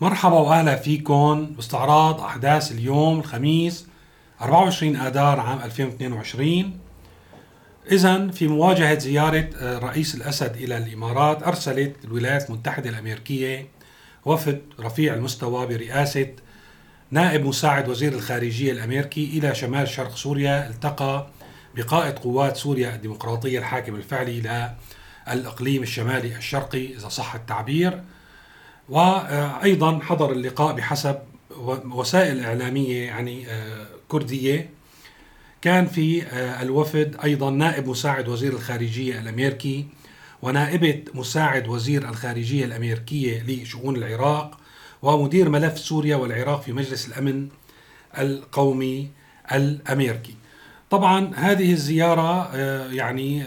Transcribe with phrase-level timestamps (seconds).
[0.00, 3.86] مرحبا وأهلا فيكم باستعراض أحداث اليوم الخميس
[4.42, 6.78] 24 آذار عام 2022
[7.92, 9.48] اذا في مواجهة زيارة
[9.78, 13.68] رئيس الأسد إلى الإمارات أرسلت الولايات المتحدة الأمريكية
[14.24, 16.28] وفد رفيع المستوى برئاسة
[17.10, 21.26] نائب مساعد وزير الخارجية الأمريكي إلى شمال شرق سوريا التقى
[21.76, 24.68] بقائد قوات سوريا الديمقراطية الحاكم الفعلي
[25.28, 28.02] للاقليم الشمالي الشرقي إذا صح التعبير.
[28.88, 31.18] وأيضا حضر اللقاء بحسب
[31.90, 34.70] وسائل إعلامية يعني آه، كردية
[35.62, 39.86] كان في آه، الوفد أيضا نائب مساعد وزير الخارجية الأمريكي
[40.42, 44.58] ونائبة مساعد وزير الخارجية الأمريكية لشؤون العراق
[45.02, 47.48] ومدير ملف سوريا والعراق في مجلس الأمن
[48.18, 49.08] القومي
[49.52, 50.34] الأمريكي.
[50.90, 53.44] طبعا هذه الزيارة آه، يعني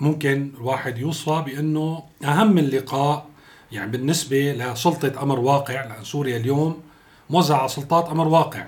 [0.00, 3.31] ممكن الواحد يوصى بأنه أهم اللقاء
[3.72, 6.80] يعني بالنسبة لسلطة أمر واقع لأن سوريا اليوم
[7.30, 8.66] موزعة سلطات أمر واقع.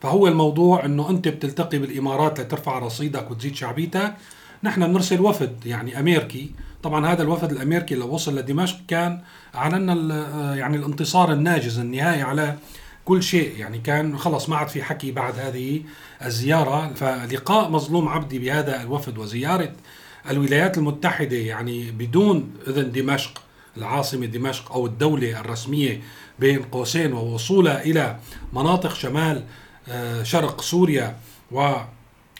[0.00, 4.14] فهو الموضوع أنه أنت بتلتقي بالإمارات لترفع رصيدك وتزيد شعبيتك.
[4.62, 6.50] نحن بنرسل وفد يعني أمريكي
[6.82, 9.20] طبعا هذا الوفد الأمريكي لو وصل لدمشق كان
[9.54, 12.56] أعلنا يعني الانتصار الناجز النهائي على
[13.04, 13.56] كل شيء.
[13.58, 15.82] يعني كان خلص ما عاد في حكي بعد هذه
[16.24, 16.92] الزيارة.
[16.94, 19.72] فلقاء مظلوم عبدي بهذا الوفد وزيارة
[20.30, 23.42] الولايات المتحدة يعني بدون إذن دمشق
[23.78, 26.00] العاصمة دمشق أو الدولة الرسمية
[26.38, 28.16] بين قوسين ووصولها إلى
[28.52, 29.44] مناطق شمال
[29.88, 31.16] آه، شرق سوريا
[31.52, 31.72] و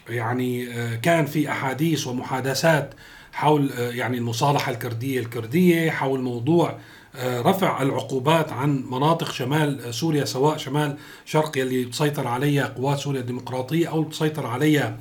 [0.09, 2.94] يعني آه، كان في أحاديث ومحادثات
[3.33, 6.78] حول آه، يعني المصالحة الكردية الكردية حول موضوع
[7.25, 13.89] رفع العقوبات عن مناطق شمال سوريا سواء شمال شرق يلي تسيطر عليها قوات سوريا الديمقراطية
[13.89, 14.98] أو تسيطر عليها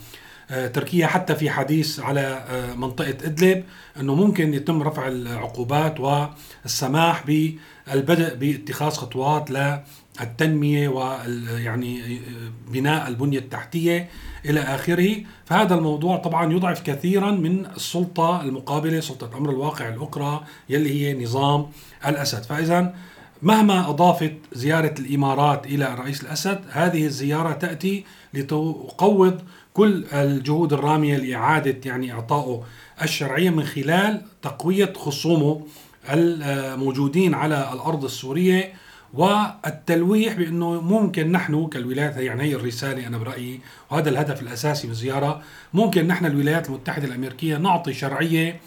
[0.49, 3.63] تركيا حتى في حديث على آه، منطقة إدلب
[3.99, 14.09] أنه ممكن يتم رفع العقوبات والسماح بالبدء باتخاذ خطوات للتنمية ويعني آه، بناء البنية التحتية
[14.45, 15.15] إلى آخره.
[15.45, 21.65] فهذا الموضوع طبعا يضعف كثيرا من السلطة المقابلة سلطة أمر الواقع الأخرى يلي هي نظام
[22.05, 22.43] الأسد.
[22.43, 22.93] فإذا
[23.41, 28.03] مهما أضافت زيارة الإمارات إلى الرئيس الأسد هذه الزيارة تأتي
[28.37, 29.41] لتقوض
[29.73, 32.63] كل الجهود الرامية لإعادة يعني إعطائه
[33.01, 35.61] الشرعية من خلال تقوية خصومه
[36.09, 38.73] الموجودين على الأرض السورية
[39.13, 43.59] والتلويح بأنه ممكن نحن كالولايات يعني هي الرسالة أنا برأيي
[43.91, 45.41] وهذا الهدف الأساسي من الزياره
[45.73, 48.59] ممكن نحن الولايات المتحدة الأمريكية نعطي شرعية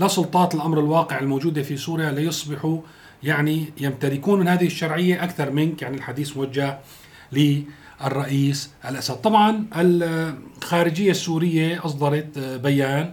[0.00, 2.80] لسلطات الأمر الواقع الموجودة في سوريا ليصبحوا
[3.22, 6.78] يعني يمتلكون من هذه الشرعية أكثر منك يعني الحديث موجه
[8.04, 9.14] الرئيس الأسد.
[9.14, 13.12] طبعا الخارجية السورية أصدرت بيان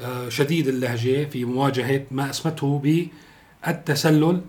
[0.00, 2.82] آه، شديد اللهجة في مواجهة ما أسمته
[3.66, 4.40] بالتسلل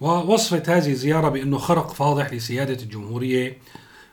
[0.00, 3.58] ووصفت هذه الزيارة بأنه خرق فاضح لسيادة الجمهورية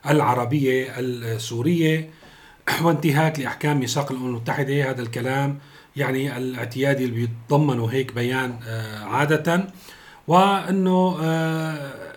[0.08, 2.10] العربية السورية
[2.82, 4.90] وانتهاك لأحكام ميثاق الأمم المتحدة.
[4.90, 5.58] هذا الكلام
[5.96, 9.68] يعني الاعتيادي اللي بيتضمنه هيك بيان آه، عادة
[10.28, 12.11] وأنه آه،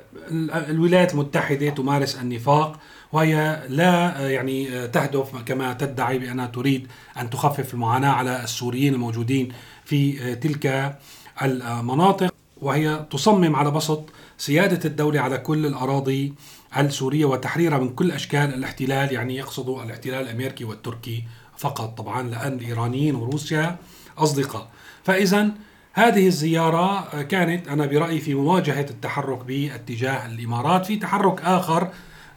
[0.70, 2.80] الولايات المتحدة تمارس النفاق
[3.12, 6.88] وهي لا يعني تهدف كما تدعي بأنها تريد
[7.20, 9.52] أن تخفف المعاناة على السوريين الموجودين
[9.86, 10.98] في تلك
[11.42, 12.34] المناطق.
[12.62, 16.34] وهي تصمم على بسط سيادة الدولة على كل الأراضي
[16.78, 21.24] السورية وتحريرها من كل أشكال الاحتلال يعني يقصد الاحتلال الأمريكي والتركي
[21.58, 23.78] فقط طبعا لأن الإيرانيين وروسيا
[24.18, 24.68] أصدقاء.
[25.04, 25.52] فإذا
[25.98, 31.90] هذه الزيارة كانت أنا برأيي في مواجهة التحرك باتجاه الإمارات في تحرك آخر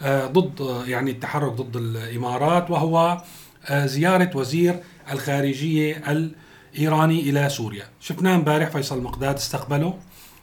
[0.02, 3.22] آه، ضد يعني التحرك ضد الإمارات وهو
[3.66, 4.80] آه، زيارة وزير
[5.12, 7.84] الخارجية الإيراني إلى سوريا.
[8.00, 9.94] شفناه امبارح فيصل مقداد استقبله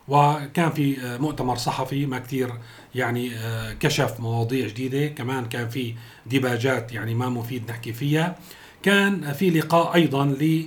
[0.07, 2.49] وكان في آه، مؤتمر صحفي ما كثير
[2.95, 3.31] يعني
[3.79, 5.07] كشف مواضيع جديدة.
[5.07, 5.93] كمان كان في
[6.25, 8.35] ديباجات يعني ما مفيد نحكي فيها.
[8.83, 10.65] كان في لقاء أيضا ل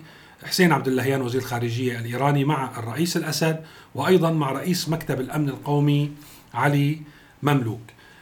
[0.48, 3.60] حسين عبد اللهيان وزير الخارجية الإيراني مع الرئيس الأسد
[3.94, 6.10] وأيضا مع رئيس مكتب الأمن القومي
[6.54, 7.00] علي
[7.42, 7.80] مملوك.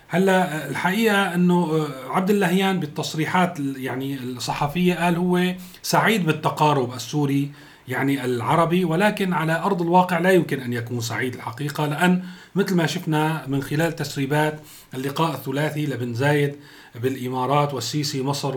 [0.09, 7.51] هلا الحقيقة إنه عبد اللهيان بالتصريحات يعني الصحفية قال هو سعيد بالتقارب السوري
[7.89, 12.23] يعني العربي ولكن على أرض الواقع لا يمكن أن يكون سعيد الحقيقة لأن
[12.55, 14.61] مثل ما شفنا من خلال تسريبات
[14.95, 16.57] اللقاء الثلاثي لبن زايد
[16.95, 18.57] بالإمارات والسيسي مصر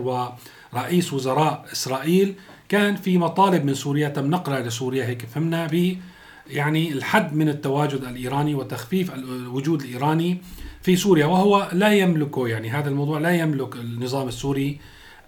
[0.72, 2.34] ورئيس وزراء إسرائيل
[2.70, 5.96] كان في مطالب من سوريا تم نقلها لسوريا هيك فهمنا ب
[6.50, 10.38] يعني الحد من التواجد الإيراني وتخفيف الوجود الإيراني
[10.82, 14.78] في سوريا وهو لا يملكه يعني هذا الموضوع لا يملك النظام السوري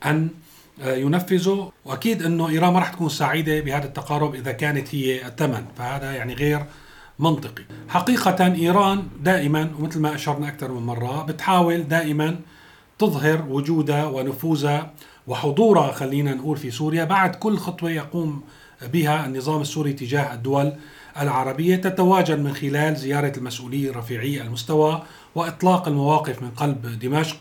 [0.05, 0.29] أن
[0.85, 1.73] ينفذه.
[1.85, 6.35] وأكيد إنه إيران ما راح تكون سعيدة بهذا التقارب إذا كانت هي الثمن فهذا يعني
[6.35, 6.65] غير
[7.19, 7.65] منطقي.
[7.89, 12.37] حقيقة إيران دائما ومثل ما أشرنا أكثر من مرة بتحاول دائما
[13.03, 14.93] تظهر وجودها ونفوذها
[15.27, 18.43] وحضورها خلينا نقول في سوريا بعد كل خطوة يقوم
[18.93, 20.73] بها النظام السوري تجاه الدول
[21.21, 25.03] العربية تتواجد من خلال زيارة المسؤولين رفيعي المستوى
[25.35, 27.37] وإطلاق المواقف من قلب دمشق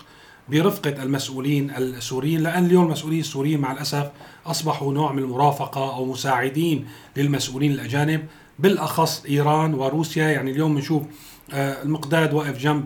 [0.49, 4.11] برفقة المسؤولين السوريين لأن اليوم المسؤولين السوريين مع الأسف
[4.45, 6.87] أصبحوا نوع من المرافقة أو مساعدين
[7.17, 8.25] للمسؤولين الأجانب
[8.59, 10.27] بالأخص إيران وروسيا.
[10.27, 11.03] يعني اليوم بنشوف
[11.53, 12.83] آه، المقداد واقف جنب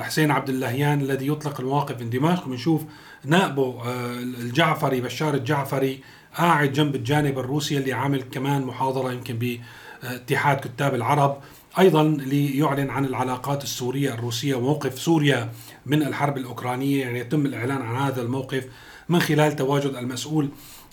[0.00, 2.48] حسين عبد اللهيان الذي يطلق المواقف من دمشق.
[2.48, 2.82] بنشوف
[3.24, 6.00] نائبه آه، الجعفري بشار الجعفري
[6.36, 9.58] قاعد جنب الجانب الروسي اللي عامل كمان محاضرة يمكن
[10.02, 11.38] باتحاد كتاب العرب.
[11.78, 15.52] أيضا ليعلن عن العلاقات السورية الروسية وموقف سوريا
[15.86, 17.00] من الحرب الأوكرانية.
[17.00, 18.64] يعني يتم الإعلان عن هذا الموقف
[19.08, 20.48] من خلال تواجد المسؤول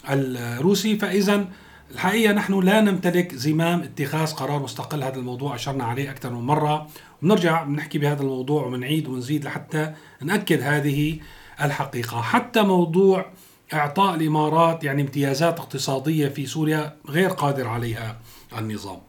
[0.10, 0.98] الروسي.
[0.98, 1.48] فاذا
[1.92, 6.88] الحقيقة نحن لا نمتلك زمام اتخاذ قرار مستقل هذا الموضوع أشرنا عليه أكثر من مرة.
[7.24, 11.20] ونرجع بنحكي بهذا الموضوع وبنعيد ونزيد لحتى نأكد هذه
[11.62, 12.22] الحقيقة.
[12.22, 13.26] حتى موضوع
[13.74, 18.18] إعطاء الإمارات يعني امتيازات اقتصادية في سوريا غير قادر عليها
[18.58, 19.00] النظام.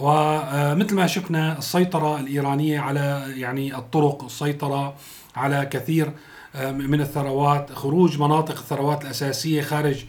[0.00, 4.94] ومثل ما شفنا السيطرة الإيرانية على يعني الطرق السيطرة
[5.36, 6.12] على كثير
[6.54, 10.04] من الثروات خروج مناطق الثروات الأساسية خارج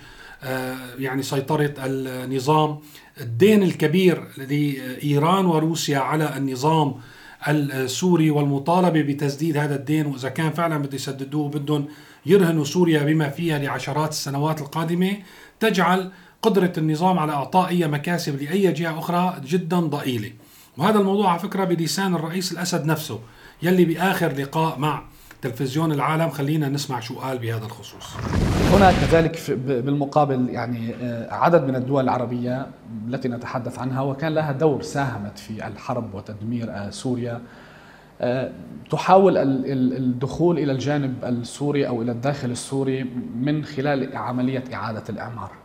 [0.99, 2.79] يعني سيطرة النظام
[3.21, 6.95] الدين الكبير لإيران وروسيا على النظام
[7.47, 11.87] السوري والمطالبة بتسديد هذا الدين وإذا كان فعلا بده يسددوه بدهم
[12.25, 15.17] يرهنوا سوريا بما فيها لعشرات السنوات القادمة
[15.59, 16.11] تجعل
[16.41, 20.31] قدرة النظام على إعطاء أي مكاسب لأي جهة أخرى جدا ضئيلة.
[20.77, 23.19] وهذا الموضوع على فكرة بلسان الرئيس الأسد نفسه
[23.63, 25.03] يلي بآخر لقاء مع
[25.41, 28.15] تلفزيون العالم خلينا نسمع شو قال بهذا الخصوص
[28.71, 32.67] هنا كذلك بالمقابل يعني آه، عدد من الدول العربية
[33.07, 37.41] التي نتحدث عنها وكان لها دور ساهمت في الحرب وتدمير آه، سوريا
[38.21, 38.51] آه،
[38.89, 43.03] تحاول الدخول إلى الجانب السوري أو إلى الداخل السوري
[43.35, 45.60] من خلال عملية إعادة الإعمار.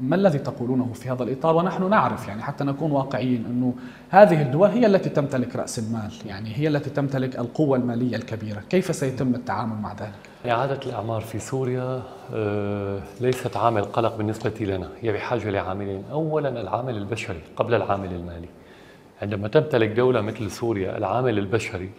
[0.00, 3.74] ما الذي تقولونه في هذا الإطار ونحن نعرف يعني حتى نكون واقعيين أنه
[4.10, 8.60] هذه الدول هي التي تمتلك رأس المال يعني هي التي تمتلك القوة المالية الكبيرة.
[8.70, 12.02] كيف سيتم التعامل مع ذلك؟ إعادة الأعمار في سوريا
[12.34, 16.04] آه، ليست عامل قلق بالنسبة لنا هي بحاجة لعاملين.
[16.12, 18.48] أولا العامل البشري قبل العامل المالي.
[19.22, 21.90] عندما تمتلك دولة مثل سوريا العامل البشري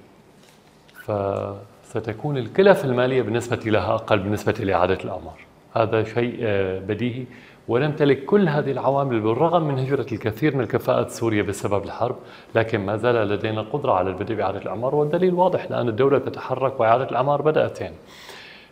[0.96, 5.40] فستكون الكلف المالية بالنسبة لها أقل بالنسبة لإعادة الأعمار.
[5.76, 7.26] هذا شيء آه، بديهي.
[7.68, 12.16] ونمتلك كل هذه العوامل بالرغم من هجرة الكثير من الكفاءات سوريا بسبب الحرب
[12.56, 17.10] لكن ما زال لدينا القدرة على البدء بإعادة الأعمار والدليل واضح لأن الدولة تتحرك وإعادة
[17.10, 17.96] الأعمار بدأت يعني.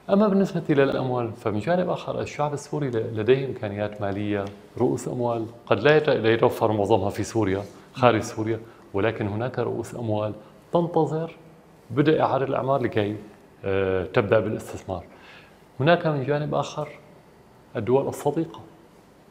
[0.10, 4.46] أما بالنسبة للأموال فمن جانب آخر الشعب السوري لديه إمكانيات مالية
[4.78, 7.64] رؤوس أموال قد لا يتوفر معظمها في سوريا
[7.94, 8.60] خارج سوريا
[8.94, 10.34] ولكن هناك رؤوس أموال
[10.74, 11.32] تنتظر
[11.92, 13.16] بدء إعادة الأعمار لكي
[13.66, 15.04] آه، تبدأ بالاستثمار
[15.80, 16.88] هناك من جانب آخر
[17.76, 18.60] الدول الصديقة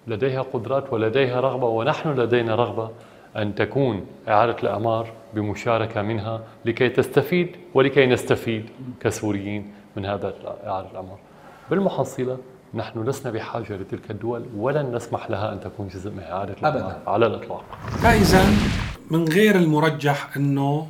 [0.06, 2.90] لديها قدرات ولديها رغبة ونحن لدينا رغبة
[3.36, 8.70] أن تكون إعادة الأعمار بمشاركة منها لكي تستفيد ولكي نستفيد
[9.00, 10.34] كسوريين من هذا
[10.66, 11.18] إعادة الأعمار
[11.70, 12.38] بالمحصلة
[12.74, 17.26] نحن لسنا بحاجة لتلك الدول ولن نسمح لها أن تكون جزء من إعادة الأعمار على
[17.26, 17.64] الإطلاق.
[18.02, 18.44] فإذا
[19.10, 20.88] من غير المرجح أنه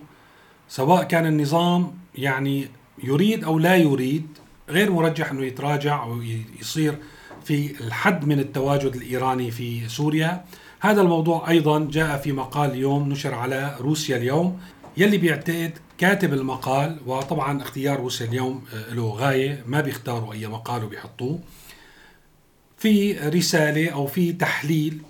[0.68, 2.68] سواء كان النظام يعني
[3.04, 4.38] يريد أو لا يريد
[4.68, 6.22] غير مرجح أنه يتراجع أو
[6.60, 6.94] يصير
[7.44, 10.44] في الحد من التواجد الإيراني في سوريا.
[10.80, 14.60] هذا الموضوع أيضا جاء في مقال اليوم نشر على روسيا اليوم
[14.96, 20.84] يلي بيعتقد كاتب المقال وطبعا اختيار روسيا اليوم آه، له غاية ما بيختاروا أي مقال
[20.84, 21.38] وبيحطوه.
[22.78, 25.02] في رسالة أو في تحليل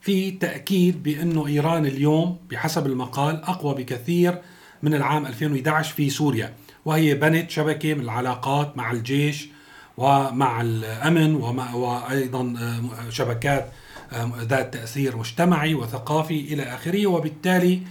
[0.00, 4.38] في تأكيد بأنه إيران اليوم بحسب المقال أقوى بكثير
[4.82, 9.48] من العام 2011 في سوريا وهي بنت شبكة من العلاقات مع الجيش
[9.96, 13.68] ومع الأمن ومع وأيضا آه، شبكات
[14.12, 17.06] آه، ذات تأثير مجتمعي وثقافي إلى آخره.
[17.06, 17.82] وبالتالي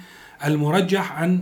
[0.45, 1.41] المرجح أن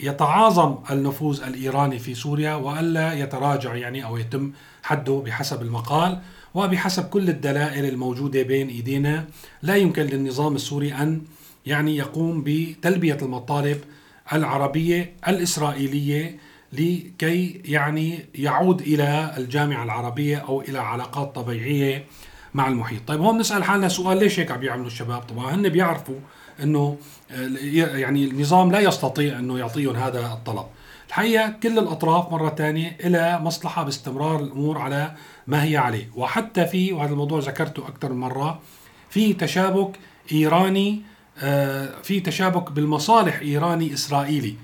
[0.00, 6.18] يتعاظم النفوذ الإيراني في سوريا وألا يتراجع يعني أو يتم حده بحسب المقال
[6.54, 9.24] وبحسب كل الدلائل الموجودة بين إيدينا.
[9.62, 11.22] لا يمكن للنظام السوري أن
[11.66, 13.80] يعني يقوم بتلبية المطالب
[14.32, 16.38] العربية الإسرائيلية
[16.72, 22.04] لكي يعني يعود إلى الجامعة العربية أو إلى علاقات طبيعية
[22.54, 26.18] مع المحيط، طيب هون نسال حالنا سؤال ليش هيك عم بيعملوا الشباب؟ طبعا هن بيعرفوا
[26.62, 26.96] إنه
[27.30, 30.66] آه، يعني النظام لا يستطيع إنه يعطيهم هذا الطلب.
[31.08, 35.14] الحقيقة كل الأطراف مرة ثانية إلى مصلحة باستمرار الأمور على
[35.46, 38.60] ما هي عليه، وحتى في وهذا الموضوع ذكرته أكثر من مرة
[39.10, 39.90] في تشابك
[40.32, 41.02] إيراني
[42.02, 44.54] في تشابك بالمصالح إيراني إسرائيلي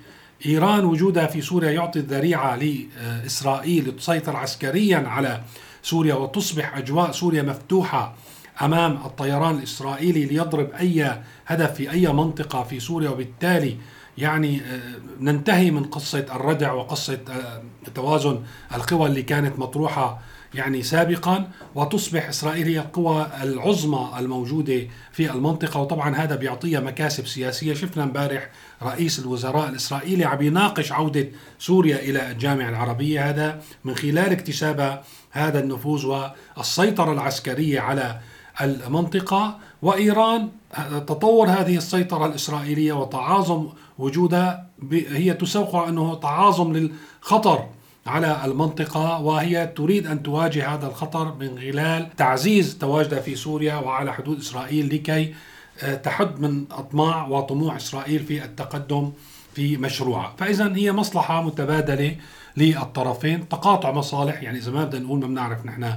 [0.46, 5.40] إيران وجودها في سوريا يعطي الذريعة لإسرائيل لتسيطر عسكريا على
[5.82, 8.14] سوريا وتصبح أجواء سوريا مفتوحة
[8.62, 13.10] أمام الطيران الإسرائيلي ليضرب أي هدف في أي منطقة في سوريا.
[13.10, 13.76] وبالتالي
[14.18, 14.80] يعني آه،
[15.20, 17.62] ننتهي من قصة الردع وقصة آه،
[17.94, 18.42] توازن
[18.74, 20.20] القوى اللي كانت مطروحة
[20.54, 25.80] يعني سابقا وتصبح إسرائيل هي القوى العظمى الموجودة في المنطقة.
[25.80, 27.74] وطبعا هذا بيعطيها مكاسب سياسية.
[27.74, 28.50] شفنا امبارح
[28.82, 31.28] رئيس الوزراء الإسرائيلي عم يناقش عودة
[31.58, 33.28] سوريا إلى الجامعة العربية.
[33.30, 38.20] هذا من خلال اكتسابها هذا النفوذ والسيطرة العسكرية على
[38.60, 39.58] المنطقة.
[39.82, 40.48] وإيران
[41.06, 47.66] تطور هذه السيطرة الإسرائيلية وتعاظم وجودها هي تسوق إنه تعاظم للخطر
[48.08, 54.12] على المنطقة وهي تريد أن تواجه هذا الخطر من خلال تعزيز تواجدها في سوريا وعلى
[54.12, 55.34] حدود إسرائيل لكي
[55.82, 59.12] آه، تحد من أطماع وطموح إسرائيل في التقدم
[59.54, 62.16] في مشروعها فإذا هي مصلحة متبادلة
[62.56, 65.96] للطرفين تقاطع مصالح يعني إذا ما بدنا نقول ما بنعرف نحن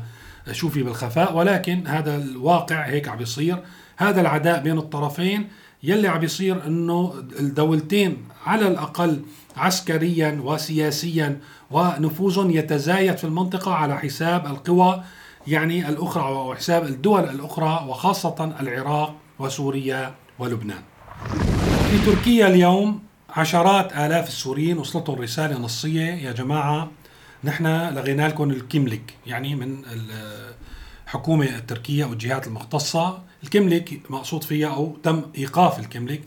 [0.52, 3.58] شو في بالخفاء ولكن هذا الواقع هيك عم بيصير.
[3.98, 5.48] هذا العداء بين الطرفين
[5.84, 9.22] يلي عم بيصير إنه الدولتين على الأقل
[9.58, 11.40] عسكريا وسياسيا
[11.72, 15.04] ونفوذ يتزايد في المنطقة على حساب القوى
[15.48, 20.82] يعني الأخرى وحساب الدول الأخرى وخاصة العراق وسوريا ولبنان.
[21.92, 26.92] في تركيا اليوم عشرات آلاف السوريين وصلتهم رسالة نصية يا جماعة
[27.44, 29.82] نحن لغينا لكم الكملك يعني من
[31.08, 33.20] الحكومة التركية والجهات المختصة.
[33.44, 36.22] الكملك مقصود فيها أو تم إيقاف الكملك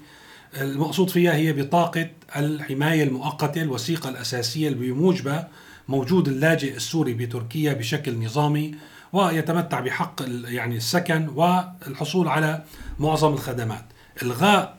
[0.60, 5.46] المقصود فيها هي بطاقة الحماية المؤقتة الوثيقة الأساسية اللي
[5.88, 8.74] موجود اللاجئ السوري بتركيا بشكل نظامي
[9.12, 12.64] ويتمتع بحق يعني السكن والحصول على
[12.98, 13.84] معظم الخدمات.
[14.22, 14.78] إلغاء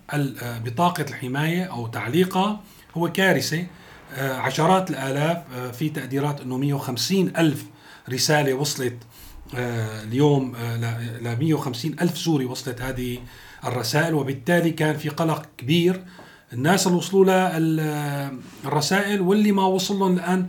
[0.65, 2.61] بطاقة الحماية أو تعليقها
[2.97, 3.65] هو كارثة.
[4.13, 7.65] آه، عشرات الآلاف آه، في تقديرات أنه 150 ألف
[8.09, 8.97] رسالة وصلت
[9.55, 10.55] آه، اليوم
[11.21, 13.19] ل 150 ألف سوري وصلت هذه
[13.65, 16.03] الرسائل وبالتالي كان في قلق كبير.
[16.53, 17.57] الناس اللي وصلوا لها
[18.65, 20.47] الرسائل واللي ما وصل لهم الآن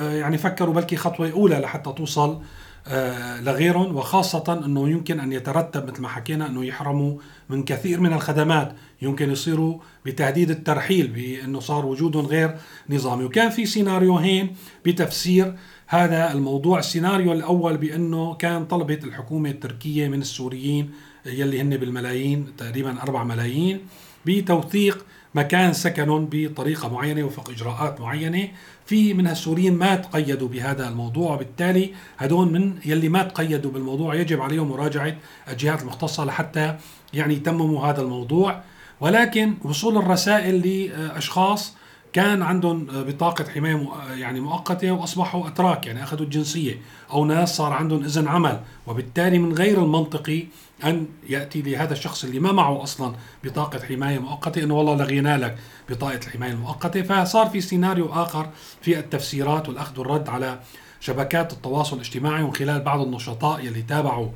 [0.00, 2.40] يعني فكروا بلكي خطوة أولى لحتى توصل
[2.90, 3.96] آه، لغيرهم.
[3.96, 7.18] وخاصة أنه يمكن أن يترتب مثل ما حكينا أنه يحرموا
[7.50, 8.72] من كثير من الخدمات.
[9.02, 12.56] يمكن يصيروا بتهديد الترحيل بأنه صار وجودهم غير
[12.90, 13.24] نظامي.
[13.24, 14.56] وكان في سيناريوهين
[14.86, 15.54] بتفسير
[15.86, 16.78] هذا الموضوع.
[16.78, 20.90] السيناريو الأول بأنه كان طلبت الحكومة التركية من السوريين
[21.26, 23.80] يلي هن بالملايين تقريبا 4 ملايين
[24.26, 28.48] بتوثيق مكان سكنهم بطريقة معينة وفق إجراءات معينة.
[28.86, 34.40] في من السوريين ما تقيدوا بهذا الموضوع وبالتالي هدول من يلي ما تقيدوا بالموضوع يجب
[34.40, 35.16] عليهم مراجعة
[35.48, 36.76] الجهات المختصة لحتى
[37.14, 38.62] يعني يتمموا هذا الموضوع.
[39.00, 41.74] ولكن وصول الرسائل لأشخاص
[42.12, 46.80] كان عندهم بطاقة حماية يعني مؤقتة وأصبحوا أتراك يعني أخذوا الجنسية.
[47.12, 48.60] أو ناس صار عندهم إذن عمل.
[48.86, 50.44] وبالتالي من غير المنطقي
[50.84, 53.12] أن يأتي لهذا الشخص اللي ما معه أصلا
[53.44, 55.58] بطاقة حماية مؤقتة إنه والله لغينا لك
[55.90, 57.02] بطاقة الحماية المؤقتة.
[57.02, 58.48] فصار في سيناريو آخر
[58.82, 60.60] في التفسيرات والأخذ والرد على
[61.00, 64.28] شبكات التواصل الاجتماعي ومن خلال بعض النشطاء يلي تابعوا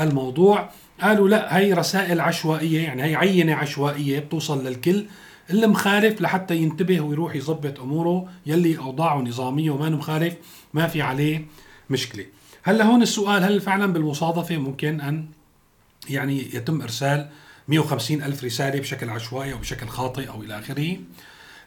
[0.00, 0.68] الموضوع.
[1.02, 5.06] قالوا لا هي رسائل عشوائية يعني هي عينة عشوائية بتوصل للكل.
[5.52, 10.34] اللي مخالف لحتى ينتبه ويروح يظبط أموره يلي أوضاعه نظامية وما مخالف
[10.74, 11.46] ما في عليه
[11.90, 12.26] مشكلة.
[12.62, 15.26] هلأ هون السؤال هل فعلا بالمصادفة ممكن أن
[16.10, 17.28] يعني يتم إرسال
[17.68, 20.96] 150 ألف رسالة بشكل عشوائي أو بشكل خاطئ أو إلى آخره؟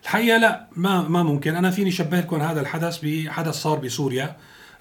[0.04, 1.56] الحقيقة لا ما ما ممكن.
[1.56, 4.36] أنا فيني شبه لكم هذا الحدث بحدث صار بسوريا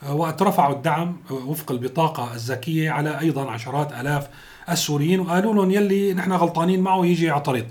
[0.08, 4.28] وقت رفعوا الدعم وفق البطاقة الذكيه على أيضا عشرات آلاف
[4.70, 7.66] السوريين وقالوا لهم يلي نحن غلطانين معه يجي يعترض.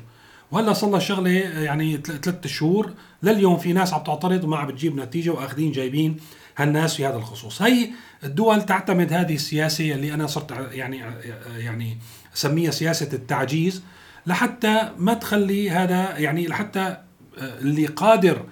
[0.53, 2.93] وهلا صار شغلة يعني ثلاث شهور.
[3.23, 6.17] لليوم في ناس عم تعترض وما عم بتجيب نتيجة وأخذين جايبين
[6.57, 7.61] هالناس في هذا الخصوص.
[7.61, 7.89] هي
[8.23, 11.01] الدول تعتمد هذه السياسة اللي أنا صرت يعني
[11.57, 11.97] يعني
[12.35, 13.83] أسميها سياسة التعجيز
[14.27, 16.97] لحتى ما تخلي هذا يعني لحتى
[17.37, 18.45] اللي قادر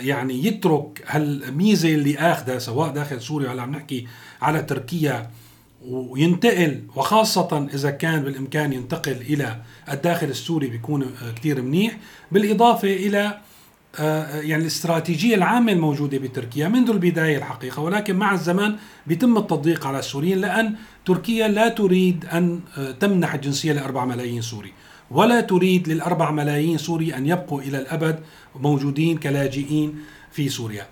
[0.00, 4.06] يعني يترك هالميزة اللي آخذها سواء داخل سوريا ولا عم نحكي
[4.42, 5.30] على تركيا
[5.86, 9.60] وينتقل وخاصة إذا كان بالإمكان ينتقل إلى
[9.92, 11.98] الداخل السوري بيكون كتير منيح.
[12.32, 13.38] بالإضافة إلى
[13.98, 18.76] آه، يعني الاستراتيجية العامة الموجودة بتركيا منذ البداية الحقيقة ولكن مع الزمان
[19.06, 20.74] بيتم التضييق على السوريين لأن
[21.06, 24.72] تركيا لا تريد أن آه، تمنح الجنسية لأربع ملايين سوري
[25.10, 28.18] ولا تريد للأربع ملايين سوري أن يبقوا إلى الأبد
[28.60, 29.98] موجودين كلاجئين
[30.32, 30.86] في سوريا.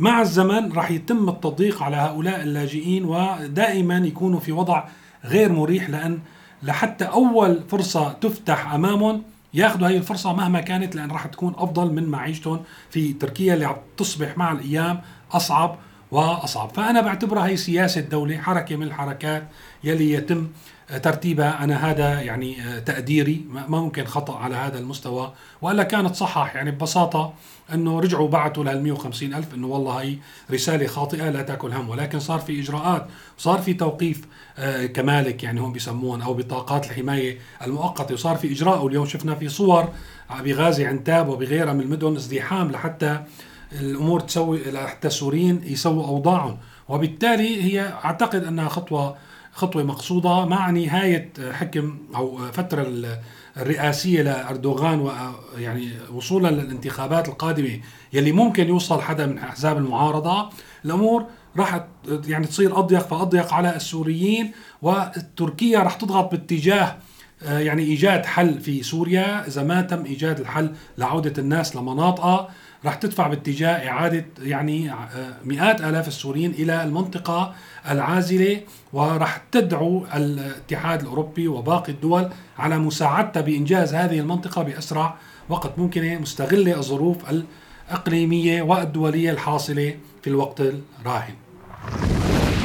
[0.00, 4.84] مع الزمن راح يتم التضييق على هؤلاء اللاجئين ودائما يكونوا في وضع
[5.24, 6.18] غير مريح لأن
[6.62, 9.22] لحتى أول فرصة تفتح أمامهم
[9.54, 14.38] ياخذوا هي الفرصة مهما كانت لأن راح تكون أفضل من معيشتهم في تركيا اللي تصبح
[14.38, 15.00] مع الأيام
[15.32, 15.76] أصعب
[16.10, 16.70] وأصعب.
[16.74, 19.48] فأنا بعتبرها هي سياسة دولة حركة من الحركات
[19.84, 20.48] يلي يتم
[21.02, 21.64] ترتيبها.
[21.64, 23.44] أنا هذا يعني آه، تقديري.
[23.48, 25.32] ما ممكن خطأ على هذا المستوى.
[25.62, 26.56] وإلا كانت صحح.
[26.56, 27.32] يعني ببساطة
[27.74, 30.16] إنه رجعوا بعثوا لل 150 ألف إنه والله هي
[30.50, 31.88] رسالة خاطئة لا تأكل هم.
[31.88, 33.06] ولكن صار في إجراءات.
[33.38, 34.20] صار في توقيف
[34.58, 38.14] آه، كمالك يعني هم بيسمون أو بطاقات الحماية المؤقتة.
[38.14, 38.84] وصار في إجراء.
[38.84, 39.88] واليوم شفنا في صور
[40.40, 43.20] بغازي عنتاب وبغيرها من المدن ازدحام لحتى
[43.72, 46.56] الأمور تسوي لحتى السوريين يسووا أوضاعهم.
[46.88, 49.16] وبالتالي هي أعتقد أنها خطوة
[49.52, 52.92] خطوة مقصودة مع نهاية حكم أو فترة
[53.56, 57.80] الرئاسية لأردوغان ويعني وصولا للانتخابات القادمة
[58.12, 60.50] يلي ممكن يوصل حدا من أحزاب المعارضة.
[60.84, 61.86] الأمور راح
[62.26, 66.96] يعني تصير أضيق فأضيق على السوريين وتركيا راح تضغط باتجاه
[67.42, 69.46] يعني إيجاد حل في سوريا.
[69.46, 72.48] إذا ما تم إيجاد الحل لعودة الناس لمناطقها
[72.84, 74.96] راح تدفع باتجاه إعادة يعني آه،
[75.44, 77.54] مئات آلاف السوريين إلى المنطقة
[77.90, 78.60] العازلة
[78.92, 85.14] وراح تدعو الاتحاد الأوروبي وباقي الدول على مساعدتها بإنجاز هذه المنطقة بأسرع
[85.48, 87.16] وقت ممكنة مستغلة الظروف
[87.90, 91.34] الإقليمية والدولية الحاصلة في الوقت الراهن.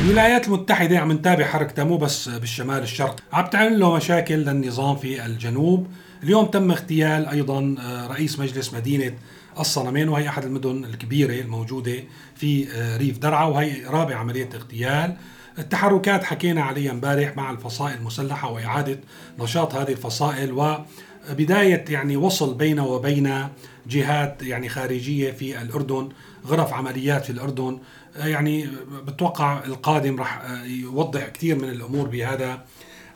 [0.05, 5.25] الولايات المتحدة عم نتابع حركتها مو بس بالشمال الشرق عم تعمل له مشاكل للنظام في
[5.25, 5.88] الجنوب.
[6.24, 9.13] اليوم تم اغتيال أيضا آه، رئيس مجلس مدينة
[9.59, 12.03] الصنمين وهي أحد المدن الكبيرة الموجودة
[12.35, 15.15] في آه، ريف درعا وهي رابع عملية اغتيال.
[15.59, 19.00] التحركات حكينا عليها امبارح مع الفصائل المسلحة وإعادة
[19.39, 20.51] نشاط هذه الفصائل
[21.29, 23.47] وبداية يعني وصل بين وبين
[23.88, 26.09] جهات يعني خارجية في الأردن
[26.47, 27.79] غرف عمليات في الأردن.
[28.17, 28.67] آه، يعني
[29.07, 32.65] بتوقع القادم راح آه، يوضح كثير من الأمور بهذا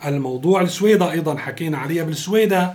[0.05, 0.61] الموضوع.
[0.61, 2.03] السويدة أيضا حكينا عليها.
[2.03, 2.73] بالسويدة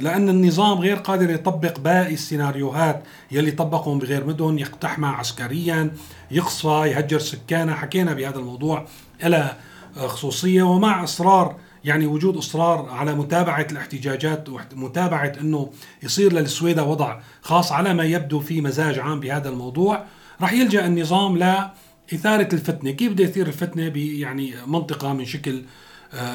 [0.00, 5.90] لأن النظام غير قادر يطبق باقي السيناريوهات يلي طبقهم بغير مدن يقتحمها عسكريا
[6.30, 8.86] يقصى يهجر سكانها حكينا بهذا الموضوع
[9.24, 9.56] إلى
[9.96, 15.70] خصوصية ومع إصرار يعني وجود إصرار على متابعة الاحتجاجات ومتابعه إنه
[16.02, 20.04] يصير للسويدة وضع خاص على ما يبدو في مزاج عام بهذا الموضوع.
[20.40, 25.64] راح يلجأ النظام لاثاره الفتنة، كيف بده يثير الفتنة؟ يعني منطقة من شكل آه،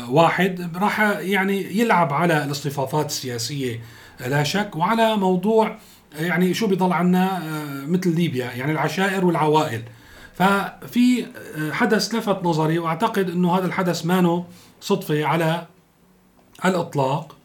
[0.10, 3.82] واحد راح يعني يلعب على الاصطفافات السياسية
[4.20, 5.78] لا شك وعلى موضوع
[6.20, 9.84] يعني شو بيضل عنا آه، مثل ليبيا يعني العشائر والعوائل.
[10.34, 11.26] ففي
[11.58, 14.46] آه، حدث لفت نظري وأعتقد إنه هذا الحدث مانو
[14.82, 15.68] صدفة على
[16.66, 17.38] الإطلاق.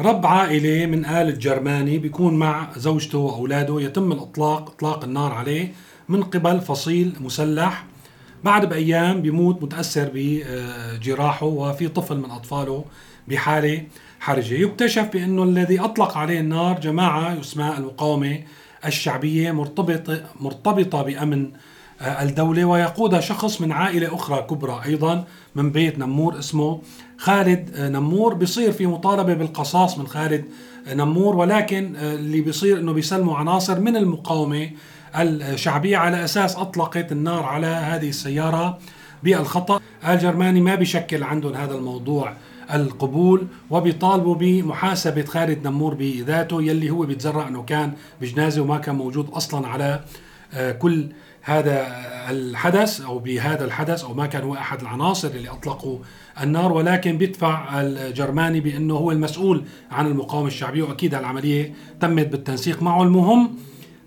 [0.00, 5.72] رب عائلة من آل الجرماني بيكون مع زوجته وأولاده يتم الإطلاق إطلاق النار عليه
[6.08, 7.84] من قبل فصيل مسلح.
[8.44, 12.84] بعد بأيام بيموت متأثر بجراحه وفي طفل من أطفاله
[13.28, 13.82] بحالة
[14.20, 14.54] حرجة.
[14.54, 18.38] يكتشف بأنه الذي أطلق عليه النار جماعة اسمها المقاومة
[18.86, 21.50] الشعبية مرتبطه مرتبطة بأمن
[22.00, 25.24] آه، الدولة ويقودها شخص من عائلة أخرى كبرى أيضا
[25.54, 26.80] من بيت نمور اسمه
[27.18, 28.34] خالد آه، نمور.
[28.34, 30.44] بيصير في مطالبة بالقصاص من خالد
[30.88, 34.70] آه، نمور ولكن اللي بيصير إنه بيسلموا عناصر من المقاومة
[35.16, 38.78] الشعبية على أساس أطلقت النار على هذه السيارة
[39.22, 39.80] بالخطأ.
[40.08, 42.32] الجرماني ما بيشكل عندهم هذا الموضوع
[42.74, 49.30] القبول وبيطالبوا بمحاسبة خالد نمور بذاته يلي هو بيتزرع أنه كان بجنازة وما كان موجود
[49.30, 50.00] أصلا على
[50.54, 51.08] آه، كل
[51.42, 51.86] هذا
[52.30, 55.98] الحدث أو بهذا الحدث أو ما كان هو أحد العناصر اللي أطلقوا
[56.42, 56.72] النار.
[56.72, 62.82] ولكن بيدفع الجرماني بأنه هو المسؤول عن المقاومة الشعبية وأكيد العملية تمت بالتنسيق.
[62.82, 63.50] معه المهم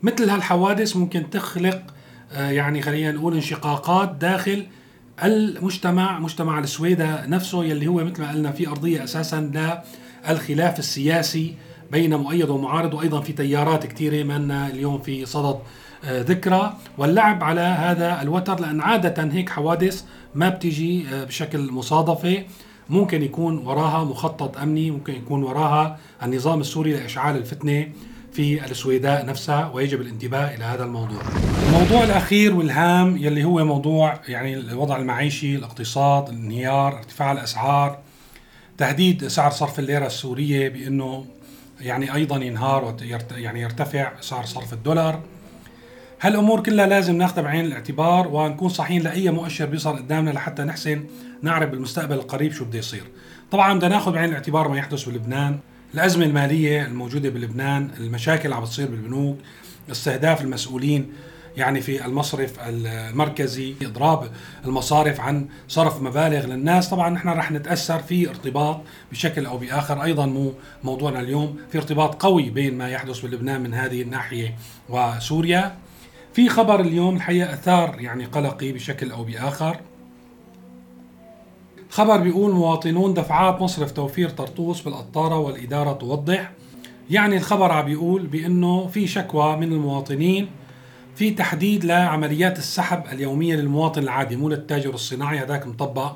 [0.03, 1.81] مثل هالحوادث ممكن تخلق
[2.31, 4.65] آه، يعني خلينا نقول انشقاقات داخل
[5.23, 9.51] المجتمع مجتمع السويدة نفسه يلي هو مثل ما قلنا في أرضية أساسا
[10.29, 11.55] للخلاف السياسي
[11.91, 15.59] بين مؤيد ومعارض وأيضا في تيارات كثيرة ما اليوم في صدد
[16.05, 16.77] آه، ذكرى.
[16.97, 20.03] واللعب على هذا الوتر لأن عادة هيك حوادث
[20.35, 22.43] ما بتيجي آه، بشكل مصادفة.
[22.89, 27.87] ممكن يكون وراها مخطط أمني ممكن يكون وراها النظام السوري لإشعال الفتنة.
[28.33, 31.21] في السويداء نفسها ويجب الانتباه إلى هذا الموضوع.
[31.67, 37.99] الموضوع الأخير والهام يلي هو موضوع يعني الوضع المعيشي، الاقتصاد، الانهيار، ارتفاع الأسعار،
[38.77, 41.25] تهديد سعر صرف الليرة السورية بأنه
[41.81, 42.95] يعني أيضا ينهار
[43.31, 45.19] يعني يرتفع سعر صرف الدولار.
[46.21, 51.05] هالأمور كلها لازم ناخذها بعين الاعتبار ونكون صحيين لأي مؤشر بيظهر قدامنا لحتى نحسن
[51.41, 53.03] نعرف بالمستقبل القريب شو بده يصير.
[53.51, 55.59] طبعا بدنا ناخذ بعين الاعتبار ما يحدث بلبنان
[55.93, 59.37] الأزمة المالية الموجودة بلبنان المشاكل اللي عم بتصير بالبنوك
[59.91, 61.13] استهداف المسؤولين
[61.57, 64.31] يعني في المصرف المركزي إضراب
[64.65, 66.89] المصارف عن صرف مبالغ للناس.
[66.89, 70.53] طبعا نحن رح نتأثر في ارتباط بشكل أو بآخر أيضا مو
[70.83, 74.55] موضوعنا اليوم في ارتباط قوي بين ما يحدث بلبنان من هذه الناحية
[74.89, 75.75] وسوريا.
[76.33, 79.79] في خبر اليوم الحقيقة أثار يعني قلقي بشكل أو بآخر.
[81.93, 86.51] خبر بيقول مواطنون دفعات مصرف توفير طرطوس بالقطارة والإدارة توضح.
[87.09, 90.49] يعني الخبر عم بيقول بأنه في شكوى من المواطنين
[91.15, 95.39] في تحديد لعمليات السحب اليومية للمواطن العادي مو للتاجر الصناعي.
[95.39, 96.11] هذاك مطبق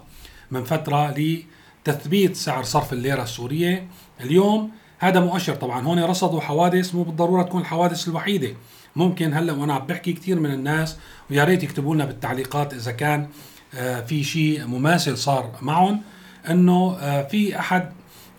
[0.52, 3.88] من فترة لتثبيت سعر صرف الليرة السورية.
[4.22, 5.56] اليوم هذا مؤشر.
[5.56, 8.50] طبعا هون رصدوا حوادث مو بالضرورة تكون الحوادث الوحيدة.
[8.96, 10.98] ممكن هلأ وأنا عم بحكي كثير من الناس
[11.32, 13.28] ويا ريت يكتبوا لنا بالتعليقات إذا كان
[14.08, 16.02] في شيء مماثل صار معهم
[16.50, 17.92] إنه آه، في أحد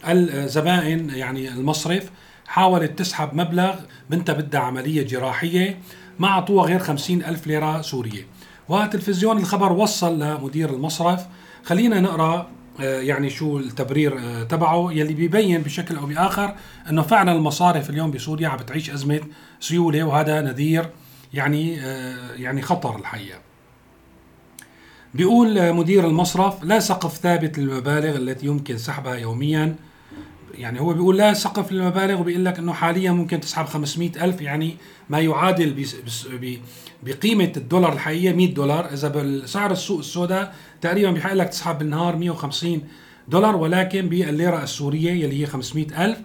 [0.08, 2.10] الزبائن يعني المصرف
[2.46, 3.74] حاولت تسحب مبلغ
[4.10, 5.78] بنتها بدها عملية جراحية
[6.18, 8.26] ما أعطوها غير خمسين ألف ليرة سورية
[8.68, 11.26] وتلفزيون الخبر وصل لمدير المصرف
[11.64, 12.48] خلينا نقرأ
[12.80, 16.54] آه، يعني شو التبرير آه، تبعه يلي بيبين بشكل أو بآخر
[16.90, 19.20] إنه فعلا المصارف اليوم بسوريا عم بتعيش أزمة
[19.60, 20.90] سيولة وهذا نذير
[21.34, 23.47] يعني آه، يعني خطر الحقيقة.
[25.18, 29.76] بيقول مدير المصرف لا سقف ثابت للمبالغ التي يمكن سحبها يوميا.
[30.54, 34.76] يعني هو بيقول لا سقف للمبالغ وبيقول لك إنه حاليا ممكن تسحب 500 ألف يعني
[35.10, 35.86] ما يعادل
[37.02, 38.92] بقيمة الدولار الحقيقية 100 دولار.
[38.92, 42.82] إذا بسعر السوق السوداء تقريبا بيحق لك تسحب بالنهار 150
[43.28, 46.18] دولار ولكن بالليرة السورية يلي هي 500 ألف.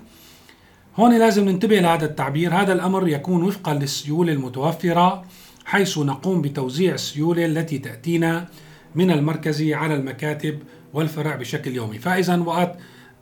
[1.00, 2.54] هون لازم ننتبه لهذا التعبير.
[2.54, 5.24] هذا الأمر يكون وفقا للسيولة المتوفرة
[5.66, 8.48] حيث نقوم بتوزيع السيولة التي تأتينا
[8.96, 10.60] من المركزي على المكاتب
[10.94, 12.00] والفرع بشكل يومي.
[12.00, 12.76] فإذا وقت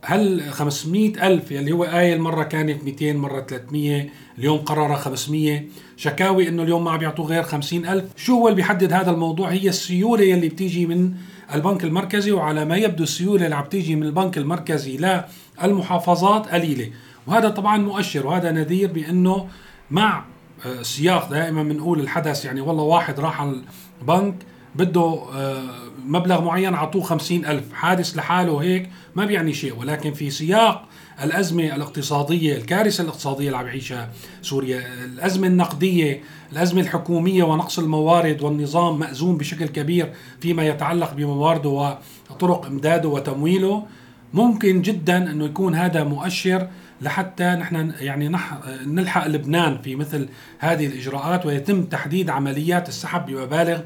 [0.04, 5.64] هل 500 ألف يلي هو قايل مرة كانت 200 مرة 300 اليوم قرر 500
[5.98, 8.06] شكاوي إنه اليوم ما عم يعطوه غير 50 ألف.
[8.16, 11.14] شو هو اللي بيحدد هذا الموضوع؟ هي السيولة يلي بتيجي من
[11.54, 15.22] البنك المركزي وعلى ما يبدو السيولة اللي عم تيجي من البنك المركزي
[15.64, 16.90] للمحافظات قليلة.
[17.28, 19.48] وهذا طبعا مؤشر وهذا نذير بأنه
[19.92, 20.26] مع
[20.66, 23.62] آه، سياق دائما بنقول الحدث يعني والله واحد راح على
[24.02, 24.36] البنك
[24.76, 25.64] بده آه،
[26.06, 27.74] مبلغ معين اعطوه خمسين ألف.
[27.74, 30.86] حادث لحاله هيك ما بيعني شيء ولكن في سياق
[31.24, 34.10] الأزمة الاقتصادية الكارثة الاقتصادية اللي عم يعيشها
[34.42, 41.98] سوريا الأزمة النقدية الأزمة الحكومية ونقص الموارد والنظام مأزوم بشكل كبير فيما يتعلق بموارده
[42.30, 43.86] وطرق إمداده وتمويله
[44.34, 46.68] ممكن جدا أنه يكون هذا مؤشر
[47.02, 50.30] لحتى نحن يعني نح نلحق لبنان في مثل
[50.60, 53.80] هذه الإجراءات ويتم تحديد عمليات السحب بمبالغ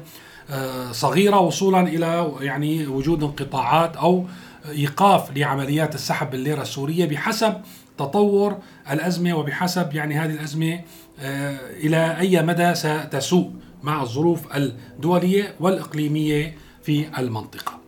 [0.90, 4.26] صغيرة وصولا إلى يعني وجود انقطاعات أو
[4.68, 7.54] إيقاف لعمليات السحب بالليرة السورية بحسب
[7.98, 8.58] تطور
[8.90, 10.80] الأزمة وبحسب يعني هذه الأزمة
[11.20, 13.50] آه، إلى أي مدى ستسوء
[13.82, 17.78] مع الظروف الدولية والإقليمية في المنطقة.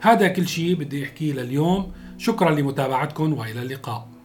[0.00, 1.92] هذا كل شيء بدي أحكيه لليوم.
[2.18, 4.15] شكرا لمتابعتكم وإلى اللقاء.